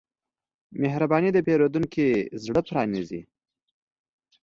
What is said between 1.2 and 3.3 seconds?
د پیرودونکي زړه پرانیزي.